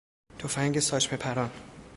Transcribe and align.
تفنگ 0.39 0.79
ساچمه 0.79 1.17
پران 1.17 1.51